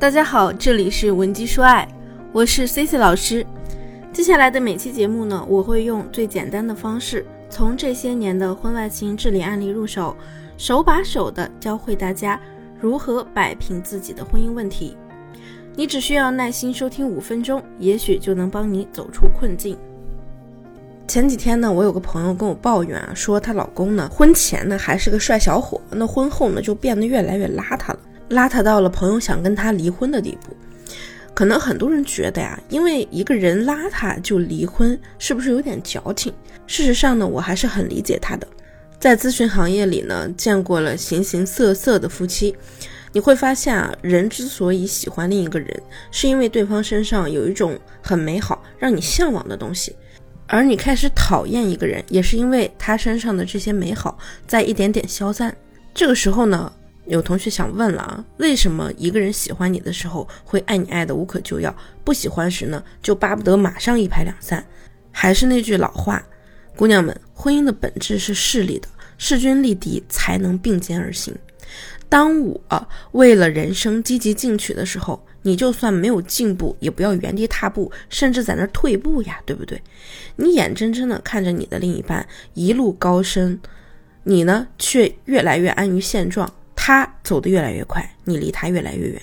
[0.00, 1.86] 大家好，这里是文姬说爱，
[2.32, 3.46] 我是 C C 老师。
[4.14, 10.16] 接下来的每期节目呢，我会用最简单的方式，从这些年的婚外情治理案例入手，
[10.56, 12.40] 手把手的教会大家
[12.80, 14.96] 如何摆平自己的婚姻问题。
[15.76, 19.76] 你只需要耐心收听五分钟，也许就能帮你走出困境。
[21.06, 27.98] 前几天呢，我有个朋友跟我抱怨啊，说她老公呢，婚前呢还是个帅小伙，那婚后呢就变得越来越邋遢了。
[28.30, 30.56] 邋遢到了朋友想跟他离婚的地步，
[31.34, 36.32] 可能很多人觉得呀，因为一个人邋遢就离婚，是不是有点矫情？
[36.66, 38.46] 事实上呢，我还是很理解他的。
[39.00, 42.54] 在咨询行业里呢，见过了形形色色的夫妻，
[43.12, 49.92] 你会发现啊，人之所以喜欢另一个人，是因为对方身上有一种很美好、让你向往的东西；
[50.46, 54.16] 而你开始讨厌一个人，也是因为他身上的这些美好
[54.46, 55.56] 在一点点消散。
[55.92, 56.72] 这个时候呢？
[57.10, 64.64] 有同学想问了啊，为什么一个人喜欢你的时候会爱你爱的无可救药，不喜欢时呢就巴不得马上一拍两散？
[65.10, 66.24] 还是那句老话，
[66.76, 71.34] 姑娘们，婚姻的本质是势利的，势均力敌才能并肩而行。
[72.08, 79.82] 当我为了人生积极进取的时候，你就算没有进步，也不要原地踏步，甚至在那儿退步呀，对不对？
[80.36, 83.58] 你眼睁睁的看着你的另一半一路高升，
[84.22, 86.48] 你呢却越来越安于现状。
[86.90, 89.22] 他走得越来越快，你离他越来越远。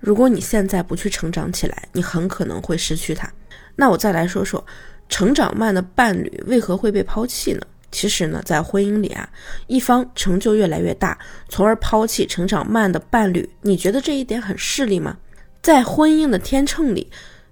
[0.00, 3.32] 如果你现在不去成长起来，你很可能会失去他。
[3.76, 4.66] 那我再来说说，
[5.08, 7.60] 成长慢的伴侣为何会被抛弃呢？
[7.92, 9.30] 其实呢，在婚姻里啊，
[9.68, 11.16] 一方成就越来越大，
[11.48, 15.18] 从而抛弃成长慢的伴侣，你觉得这一点很势利吗？
[15.62, 17.08] 在婚姻的天秤里。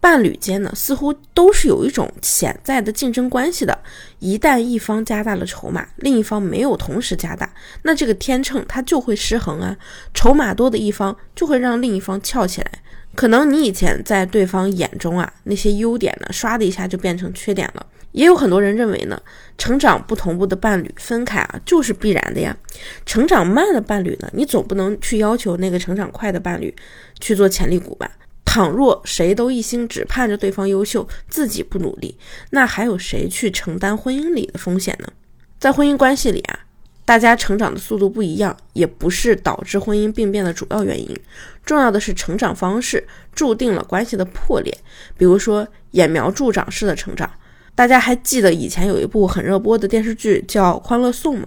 [0.00, 3.76] 伴侣间呢，似乎都是有一种潜在的竞争关系的。
[4.20, 9.76] 一旦一方加大了筹码，另一方没有同时加大，那这个天秤它就会失衡啊。
[10.14, 12.70] 筹码多的一方就会让另一方翘起来。
[13.14, 17.84] 可能你以前在对方眼中啊，那些优点呢，唰的一下就变成缺点了。
[18.12, 19.20] 也有很多人认为呢，
[19.58, 22.56] 成长不同步的伴侣分开啊，就是必然的呀。
[23.04, 26.74] 成长慢的伴侣呢，你总不能去要求那个成长快的伴侣
[27.18, 28.10] 去做潜力股吧？
[28.48, 32.16] 倘若谁都一心只盼着对方优秀，自己不努力，
[32.48, 35.12] 那还有谁去承担婚姻里的风险呢？
[35.60, 36.60] 在婚姻关系里啊，
[37.04, 41.14] 大家成长的速度不一样，也不是导致婚姻病变的主要原因。
[41.62, 44.74] 重要的是成长方式注定了关系的破裂。
[45.18, 47.30] 比如说揠苗助长式的成长，
[47.74, 51.44] 大家还记得以前有一部很热播的电视剧叫《欢乐颂》吗？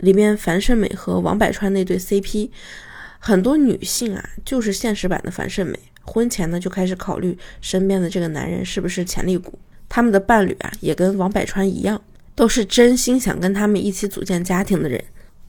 [0.00, 2.50] 里面樊胜美和王柏川那对 CP，
[3.18, 5.78] 很多女性啊，就是现实版的樊胜美。
[6.04, 12.00] 婚前呢就开始考虑身边的这个男人是不是潜力股，他们的伴侣啊也跟王百川一样，
[12.34, 15.02] 都是真心想跟他们一起组建家庭的人。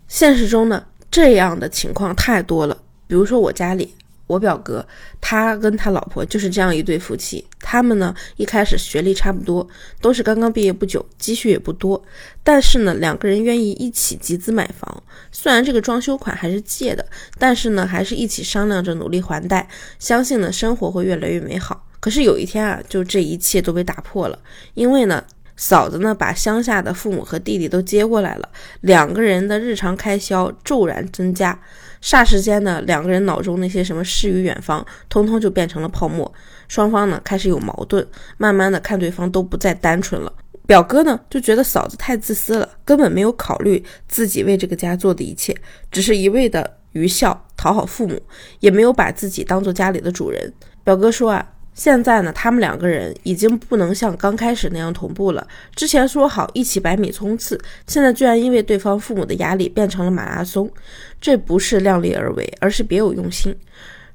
[0.07, 2.77] 现实中呢这样的情况太多了，
[3.07, 3.93] 比如说我家里。
[4.27, 4.85] 我表哥，
[5.21, 7.45] 他跟他老婆就是这样一对夫妻。
[7.59, 9.67] 他们呢，一开始学历差不多，
[10.01, 12.01] 都是刚刚毕业不久，积蓄也不多。
[12.43, 15.03] 但是呢，两个人愿意一起集资买房。
[15.31, 17.05] 虽然这个装修款还是借的，
[17.37, 19.67] 但是呢，还是一起商量着努力还贷。
[19.99, 21.85] 相信呢，生活会越来越美好。
[21.99, 24.37] 可是有一天啊，就这一切都被打破了，
[24.75, 25.23] 因为呢，
[25.57, 28.49] 嫂子呢把乡下的父母和弟弟都接过来了，
[28.81, 31.57] 两个人的日常开销骤然增加。
[32.01, 36.31] 霎时间呢，两个人脑中那些什么诗与远方，通通就变成了泡沫。
[36.67, 38.05] 双方呢开始有矛盾，
[38.37, 40.31] 慢慢的看对方都不再单纯了。
[40.67, 45.55] 表哥呢就觉得嫂子太自私了，根本没有考虑自己为这个家做的一切，
[45.89, 48.21] 只是一味的愚孝讨好父母，
[48.59, 50.53] 也没有把自己当做家里的主人。
[50.83, 51.51] 表哥说啊。
[51.75, 55.45] 现在呢，他们两个人已经不能像刚开始那样同步了。
[55.75, 60.71] 之前说好一起百米冲刺，现在居然因为对方父母的压力变成了马拉松。
[61.19, 63.53] 这不是量力而为，而是别有用心。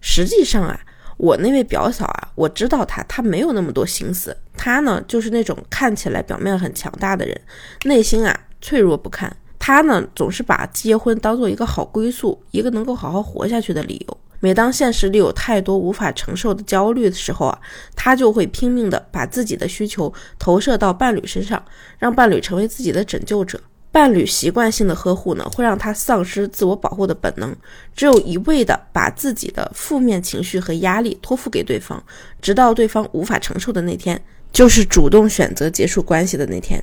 [0.01, 0.81] 实际上啊，
[1.19, 4.35] 我那位表嫂啊，我知道她，她没有那么多心思。
[4.57, 7.39] 她呢，就是那种看起来表面很强大的人，
[7.85, 9.31] 内心啊脆弱不堪。
[9.59, 14.17] 她呢，总是把结婚当做一个好归宿，一个能够好好活下去的理由。
[14.41, 17.61] 每当现实里有太多无法承受的焦虑的时候啊，
[17.95, 21.63] 他就会拼命的把自己的需求投射到伴侣身上，
[21.99, 23.61] 让伴侣成为自己的拯救者。
[23.93, 27.55] 伴侣习惯性的呵护呢，会让他丧失自我保护的本能，
[27.95, 32.03] 只有一味的把自己的负面情绪和压力托付给对方，
[32.41, 34.23] 直到对方无法承受的那天。
[34.53, 36.83] 就是主动选择结束关系的那天，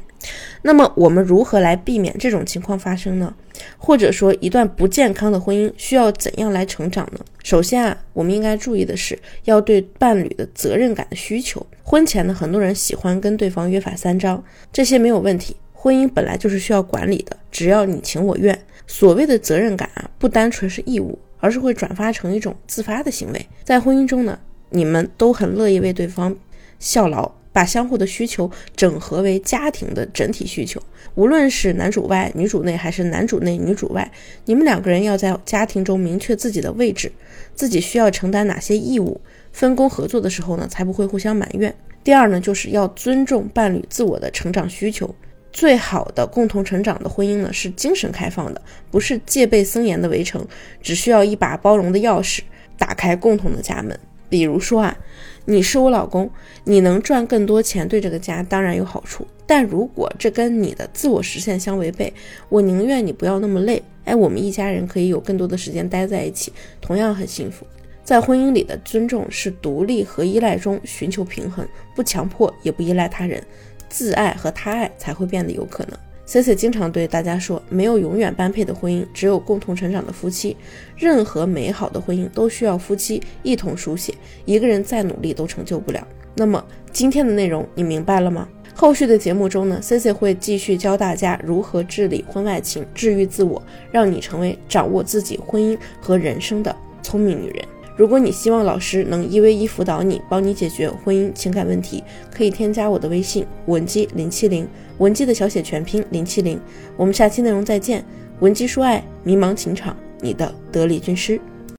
[0.62, 3.34] 那么我们如何来避免这种情况发生呢？
[3.78, 7.20] 或者说，一段不健康的婚姻需要怎样来成长呢？
[7.44, 11.66] 首先啊，我们应该注意的是，要对伴侣的责任感的需求。
[11.84, 14.42] 婚前呢，很多人喜欢跟对方约法三章，
[14.72, 15.56] 这些没有问题。
[15.74, 18.58] 婚姻本来就是需要管理的，只要你情我愿。
[18.88, 23.48] 所谓的责任感啊，不单纯是义务，而是会转发成一种自发的行为。
[23.64, 26.36] 在婚姻中呢，你们都很乐意为对方
[26.80, 27.32] 效劳。
[27.58, 30.80] 把相互的需求整合为家庭的整体需求，
[31.16, 34.12] 无论是男主外女主内，还是男主内女主外，
[34.46, 37.12] 你们两个人要在家庭中明确自己的位置，
[37.56, 39.20] 自己需要承担哪些义务，
[39.52, 41.74] 分工合作的时候呢，才不会互相埋怨。
[42.04, 45.16] 第二呢，就是要尊重伴侣自我的成长需求。
[45.52, 48.62] 最好的共同成长的婚姻呢，是精神开放的，
[48.92, 50.48] 不是戒备森严的围城，
[50.80, 52.42] 只需要一把包容的钥匙，
[52.78, 54.00] 打开共同的家门。
[54.30, 54.98] 比如说啊，
[55.46, 56.30] 你是我老公，
[56.64, 59.26] 你能赚更多钱，对这个家当然有好处。
[59.46, 62.14] 但如果这跟你的自我实现相违背，
[62.50, 63.82] 我宁愿你不要那么累。
[64.04, 66.52] 哎，我们一家人可以有更多的时间待在一起，
[66.82, 67.66] 同样很幸福。
[68.04, 73.44] 在婚姻里的尊重是独立和依赖中寻求平衡，不强迫也不依赖他人，
[73.90, 75.98] 自爱和他爱才会变得有可能。
[76.28, 80.58] Cici 经常对大家说，没有永远般配的婚姻，只有共同成长的夫妻。
[80.98, 84.14] 任何美好的婚姻都需要夫妻一同书写，
[84.44, 86.06] 一个人再努力都成就不了。
[86.36, 88.46] 那么今天的内容你明白了吗？
[88.76, 97.66] 后续的节目中呢，Cici 会继续教大家如何治理婚外情，治愈自我，让你成为掌握自己婚姻和人生的聪明女人。
[97.98, 104.68] 如果你希望老师能一 v 一辅导你，帮你解决婚姻情感问题，可以添加我的微信文姬零七零，
[105.00, 106.60] 文姬的小写全拼零七零。
[106.96, 108.06] 我们下期内容再见，
[108.40, 111.42] 文姬说爱，迷茫情场，你的得力军师。